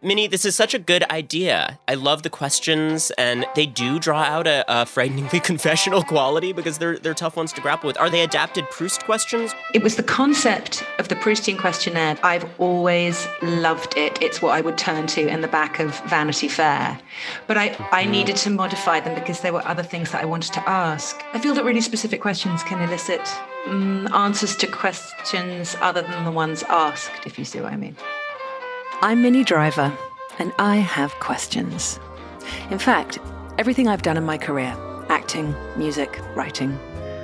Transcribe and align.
Minnie, 0.00 0.28
this 0.28 0.44
is 0.44 0.54
such 0.54 0.74
a 0.74 0.78
good 0.78 1.02
idea. 1.10 1.76
I 1.88 1.94
love 1.94 2.22
the 2.22 2.30
questions, 2.30 3.10
and 3.18 3.44
they 3.56 3.66
do 3.66 3.98
draw 3.98 4.22
out 4.22 4.46
a, 4.46 4.64
a, 4.68 4.86
frighteningly 4.86 5.40
confessional 5.50 6.04
quality 6.04 6.52
because 6.52 6.78
they're 6.78 6.98
they're 6.98 7.14
tough 7.14 7.36
ones 7.36 7.52
to 7.54 7.60
grapple 7.60 7.88
with. 7.88 7.98
Are 7.98 8.08
they 8.08 8.20
adapted 8.20 8.70
Proust 8.70 9.04
questions? 9.04 9.52
It 9.74 9.82
was 9.82 9.96
the 9.96 10.04
concept 10.04 10.84
of 11.00 11.08
the 11.08 11.16
Proustian 11.16 11.58
questionnaire. 11.58 12.16
I've 12.22 12.48
always 12.60 13.26
loved 13.42 13.96
it. 13.96 14.22
It's 14.22 14.40
what 14.40 14.52
I 14.52 14.60
would 14.60 14.78
turn 14.78 15.08
to 15.08 15.26
in 15.26 15.40
the 15.40 15.48
back 15.48 15.80
of 15.80 15.98
Vanity 16.02 16.46
Fair. 16.46 16.96
But 17.48 17.58
I, 17.58 17.64
I 17.90 18.04
mm-hmm. 18.04 18.12
needed 18.12 18.36
to 18.36 18.50
modify 18.50 19.00
them 19.00 19.16
because 19.16 19.40
there 19.40 19.52
were 19.52 19.66
other 19.66 19.82
things 19.82 20.12
that 20.12 20.22
I 20.22 20.26
wanted 20.26 20.52
to 20.52 20.68
ask. 20.68 21.20
I 21.32 21.40
feel 21.40 21.54
that 21.54 21.64
really 21.64 21.80
specific 21.80 22.20
questions 22.20 22.62
can 22.62 22.80
elicit 22.88 23.28
um, 23.66 24.08
answers 24.14 24.54
to 24.58 24.68
questions 24.68 25.76
other 25.80 26.02
than 26.02 26.24
the 26.24 26.30
ones 26.30 26.62
asked, 26.68 27.26
if 27.26 27.36
you 27.36 27.44
see 27.44 27.60
what 27.60 27.72
I 27.72 27.76
mean. 27.76 27.96
I'm 29.00 29.22
Minnie 29.22 29.44
Driver, 29.44 29.96
and 30.40 30.52
I 30.58 30.78
have 30.78 31.14
questions. 31.20 32.00
In 32.70 32.80
fact, 32.80 33.20
everything 33.56 33.86
I've 33.86 34.02
done 34.02 34.16
in 34.16 34.24
my 34.24 34.36
career 34.36 34.76
acting, 35.08 35.54
music, 35.76 36.20
writing 36.34 36.76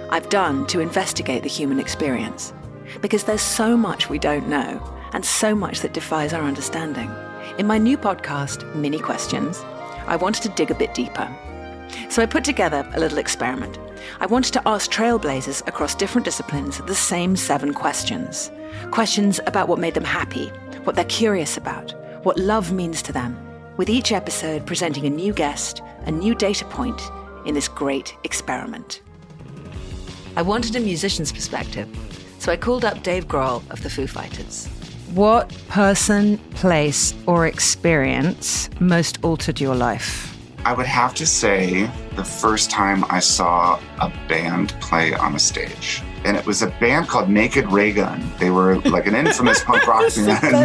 I've 0.08 0.28
done 0.28 0.68
to 0.68 0.78
investigate 0.78 1.42
the 1.42 1.48
human 1.48 1.80
experience. 1.80 2.52
Because 3.00 3.24
there's 3.24 3.42
so 3.42 3.76
much 3.76 4.08
we 4.08 4.20
don't 4.20 4.48
know, 4.48 4.80
and 5.14 5.24
so 5.24 5.52
much 5.52 5.80
that 5.80 5.94
defies 5.94 6.32
our 6.32 6.44
understanding. 6.44 7.10
In 7.58 7.66
my 7.66 7.78
new 7.78 7.98
podcast, 7.98 8.72
Minnie 8.76 9.00
Questions, 9.00 9.58
I 10.06 10.14
wanted 10.14 10.44
to 10.44 10.50
dig 10.50 10.70
a 10.70 10.76
bit 10.76 10.94
deeper. 10.94 11.28
So 12.08 12.22
I 12.22 12.26
put 12.26 12.44
together 12.44 12.88
a 12.94 13.00
little 13.00 13.18
experiment. 13.18 13.80
I 14.20 14.26
wanted 14.26 14.52
to 14.54 14.62
ask 14.66 14.90
trailblazers 14.90 15.66
across 15.66 15.94
different 15.94 16.24
disciplines 16.24 16.78
the 16.78 16.94
same 16.94 17.36
seven 17.36 17.74
questions. 17.74 18.50
Questions 18.90 19.40
about 19.46 19.68
what 19.68 19.78
made 19.78 19.94
them 19.94 20.04
happy, 20.04 20.48
what 20.84 20.96
they're 20.96 21.04
curious 21.04 21.56
about, 21.56 21.94
what 22.24 22.38
love 22.38 22.72
means 22.72 23.02
to 23.02 23.12
them, 23.12 23.36
with 23.76 23.88
each 23.88 24.12
episode 24.12 24.66
presenting 24.66 25.06
a 25.06 25.10
new 25.10 25.32
guest, 25.32 25.82
a 26.06 26.10
new 26.10 26.34
data 26.34 26.64
point 26.64 27.00
in 27.46 27.54
this 27.54 27.68
great 27.68 28.16
experiment. 28.24 29.02
I 30.36 30.42
wanted 30.42 30.74
a 30.76 30.80
musician's 30.80 31.32
perspective, 31.32 31.88
so 32.38 32.50
I 32.50 32.56
called 32.56 32.84
up 32.84 33.02
Dave 33.02 33.28
Grohl 33.28 33.62
of 33.70 33.82
the 33.82 33.90
Foo 33.90 34.06
Fighters. 34.06 34.66
What 35.14 35.56
person, 35.68 36.38
place, 36.54 37.14
or 37.26 37.46
experience 37.46 38.68
most 38.80 39.22
altered 39.22 39.60
your 39.60 39.76
life? 39.76 40.33
I 40.64 40.72
would 40.72 40.86
have 40.86 41.12
to 41.16 41.26
say 41.26 41.90
the 42.16 42.24
first 42.24 42.70
time 42.70 43.04
I 43.10 43.20
saw 43.20 43.78
a 44.00 44.10
band 44.28 44.70
play 44.80 45.12
on 45.12 45.34
a 45.34 45.38
stage. 45.38 46.02
And 46.24 46.38
it 46.38 46.46
was 46.46 46.62
a 46.62 46.68
band 46.80 47.06
called 47.06 47.28
Naked 47.28 47.70
Raygun. 47.70 48.32
They 48.38 48.48
were 48.48 48.78
like 48.80 49.06
an 49.06 49.14
infamous 49.14 49.62
punk 49.62 49.86
rock 49.86 50.14
band. 50.14 50.56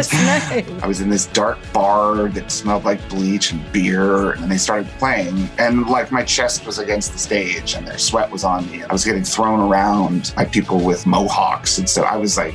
I 0.82 0.86
was 0.86 1.02
in 1.02 1.10
this 1.10 1.26
dark 1.26 1.58
bar 1.74 2.30
that 2.30 2.50
smelled 2.50 2.84
like 2.86 3.06
bleach 3.10 3.52
and 3.52 3.72
beer, 3.72 4.32
and 4.32 4.50
they 4.50 4.56
started 4.56 4.88
playing. 4.92 5.50
And 5.58 5.86
like 5.86 6.10
my 6.10 6.24
chest 6.24 6.64
was 6.64 6.78
against 6.78 7.12
the 7.12 7.18
stage, 7.18 7.74
and 7.74 7.86
their 7.86 7.98
sweat 7.98 8.30
was 8.30 8.42
on 8.42 8.70
me. 8.70 8.82
I 8.82 8.90
was 8.90 9.04
getting 9.04 9.24
thrown 9.24 9.60
around 9.60 10.32
by 10.34 10.46
people 10.46 10.80
with 10.80 11.06
mohawks. 11.06 11.76
And 11.76 11.86
so 11.86 12.04
I 12.04 12.16
was 12.16 12.38
like, 12.38 12.54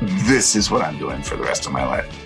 this 0.00 0.56
is 0.56 0.72
what 0.72 0.82
I'm 0.82 0.98
doing 0.98 1.22
for 1.22 1.36
the 1.36 1.44
rest 1.44 1.66
of 1.66 1.72
my 1.72 1.86
life. 1.86 2.23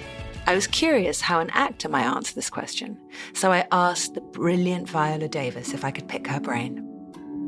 I 0.49 0.55
was 0.55 0.67
curious 0.67 1.21
how 1.21 1.41
an 1.41 1.51
actor 1.51 1.91
might 1.91 2.07
answer 2.07 2.35
this 2.35 2.49
question, 2.49 2.97
so 3.35 3.53
I 3.53 3.67
asked 3.71 4.15
the 4.15 4.23
brilliant 4.23 4.89
Viola 4.89 5.29
Davis 5.29 5.75
if 5.75 5.85
I 5.85 5.91
could 5.91 6.09
pick 6.09 6.27
her 6.27 6.41
brain. 6.41 6.83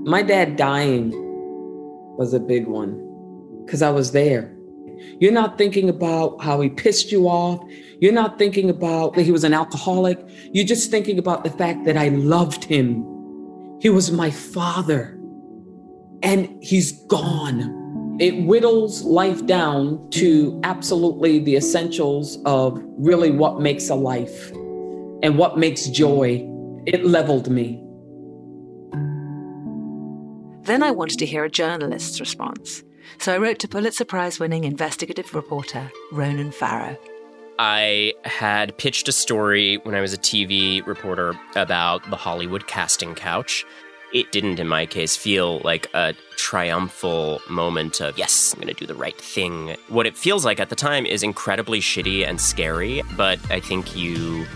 My 0.04 0.20
dad 0.20 0.56
dying 0.56 1.10
was 2.18 2.34
a 2.34 2.38
big 2.38 2.66
one 2.66 3.62
because 3.64 3.80
I 3.80 3.88
was 3.88 4.12
there. 4.12 4.54
You're 5.18 5.32
not 5.32 5.56
thinking 5.56 5.88
about 5.88 6.44
how 6.44 6.60
he 6.60 6.68
pissed 6.68 7.10
you 7.10 7.26
off. 7.26 7.64
You're 8.02 8.12
not 8.12 8.36
thinking 8.36 8.68
about 8.68 9.14
that 9.14 9.22
he 9.22 9.32
was 9.32 9.44
an 9.44 9.54
alcoholic. 9.54 10.18
You're 10.52 10.66
just 10.66 10.90
thinking 10.90 11.18
about 11.18 11.42
the 11.42 11.50
fact 11.52 11.86
that 11.86 11.96
I 11.96 12.08
loved 12.08 12.64
him. 12.64 13.06
He 13.80 13.88
was 13.88 14.12
my 14.12 14.30
father, 14.30 15.18
and 16.22 16.62
he's 16.62 16.92
gone 17.06 17.79
it 18.20 18.44
whittles 18.44 19.02
life 19.02 19.46
down 19.46 20.08
to 20.10 20.60
absolutely 20.62 21.38
the 21.38 21.56
essentials 21.56 22.38
of 22.44 22.78
really 22.98 23.30
what 23.30 23.62
makes 23.62 23.88
a 23.88 23.94
life 23.94 24.50
and 25.22 25.38
what 25.38 25.56
makes 25.56 25.86
joy. 25.86 26.46
It 26.86 27.06
leveled 27.06 27.50
me. 27.50 27.82
Then 30.64 30.82
I 30.82 30.90
wanted 30.90 31.18
to 31.20 31.26
hear 31.26 31.44
a 31.44 31.50
journalist's 31.50 32.20
response. 32.20 32.84
So 33.18 33.34
I 33.34 33.38
wrote 33.38 33.58
to 33.60 33.68
Pulitzer 33.68 34.04
Prize 34.04 34.38
winning 34.38 34.64
investigative 34.64 35.34
reporter 35.34 35.90
Ronan 36.12 36.52
Farrow. 36.52 36.98
I 37.58 38.12
had 38.24 38.76
pitched 38.76 39.08
a 39.08 39.12
story 39.12 39.78
when 39.84 39.94
I 39.94 40.02
was 40.02 40.12
a 40.12 40.18
TV 40.18 40.86
reporter 40.86 41.38
about 41.56 42.08
the 42.10 42.16
Hollywood 42.16 42.66
casting 42.66 43.14
couch 43.14 43.64
it 44.12 44.32
didn't, 44.32 44.58
in 44.58 44.68
my 44.68 44.86
case, 44.86 45.16
feel 45.16 45.60
like 45.60 45.88
a 45.94 46.14
triumphal 46.36 47.40
moment 47.48 48.00
of, 48.00 48.18
yes, 48.18 48.52
I'm 48.52 48.60
going 48.60 48.74
to 48.74 48.78
do 48.78 48.86
the 48.86 48.94
right 48.94 49.16
thing. 49.16 49.76
What 49.88 50.06
it 50.06 50.16
feels 50.16 50.44
like 50.44 50.60
at 50.60 50.68
the 50.68 50.76
time 50.76 51.06
is 51.06 51.22
incredibly 51.22 51.80
shitty 51.80 52.26
and 52.26 52.40
scary, 52.40 53.02
but 53.16 53.38
I 53.50 53.60
think 53.60 53.96
you 53.96 54.46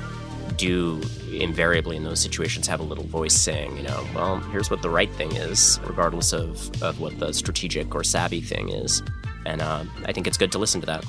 do 0.57 1.03
invariably 1.33 1.97
in 1.97 2.05
those 2.05 2.21
situations 2.21 2.67
have 2.69 2.81
a 2.81 2.85
little 2.85 3.05
voice 3.05 3.35
saying, 3.35 3.77
you 3.77 3.83
know, 3.83 4.07
well, 4.15 4.39
here's 4.39 4.71
what 4.71 4.83
the 4.83 4.91
right 4.91 5.13
thing 5.15 5.35
is, 5.35 5.81
regardless 5.85 6.33
of, 6.33 6.71
of 6.83 7.01
what 7.01 7.19
the 7.19 7.33
strategic 7.33 7.95
or 7.95 8.05
savvy 8.05 8.41
thing 8.41 8.69
is. 8.69 9.03
And 9.47 9.61
uh, 9.61 9.85
I 10.05 10.13
think 10.13 10.27
it's 10.27 10.39
good 10.39 10.53
to 10.53 10.59
listen 10.59 10.81
to 10.81 10.87
that. 10.87 11.05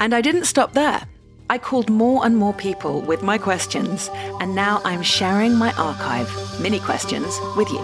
And 0.00 0.14
I 0.14 0.20
didn't 0.20 0.44
stop 0.46 0.72
there. 0.72 1.06
I 1.50 1.58
called 1.58 1.90
more 1.90 2.24
and 2.24 2.36
more 2.36 2.54
people 2.54 3.00
with 3.00 3.24
my 3.24 3.36
questions, 3.36 4.08
and 4.40 4.54
now 4.54 4.80
I'm 4.84 5.02
sharing 5.02 5.56
my 5.56 5.72
archive, 5.72 6.30
Minnie 6.60 6.78
questions, 6.78 7.36
with 7.56 7.68
you. 7.70 7.80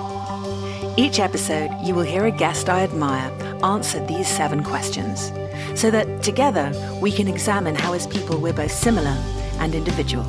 Each 0.96 1.18
episode, 1.18 1.72
you 1.82 1.92
will 1.92 2.04
hear 2.04 2.26
a 2.26 2.30
guest 2.30 2.68
I 2.68 2.84
admire 2.84 3.28
answer 3.64 4.06
these 4.06 4.28
seven 4.28 4.62
questions, 4.62 5.32
so 5.74 5.90
that 5.90 6.22
together 6.22 6.70
we 7.02 7.10
can 7.10 7.26
examine 7.26 7.74
how, 7.74 7.92
as 7.92 8.06
people, 8.06 8.38
we're 8.38 8.52
both 8.52 8.70
similar 8.70 9.16
and 9.58 9.74
individual. 9.74 10.22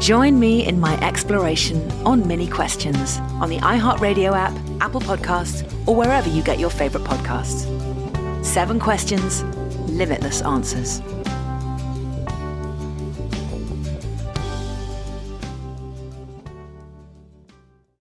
Join 0.00 0.40
me 0.40 0.66
in 0.66 0.80
my 0.80 0.98
exploration 1.06 1.90
on 2.06 2.26
Minnie 2.26 2.48
questions 2.48 3.18
on 3.38 3.50
the 3.50 3.58
iHeartRadio 3.58 4.32
app, 4.32 4.56
Apple 4.80 5.02
Podcasts, 5.02 5.62
or 5.86 5.94
wherever 5.94 6.30
you 6.30 6.42
get 6.42 6.58
your 6.58 6.70
favorite 6.70 7.04
podcasts. 7.04 7.66
Seven 8.42 8.80
questions, 8.80 9.42
limitless 9.90 10.40
answers. 10.40 11.02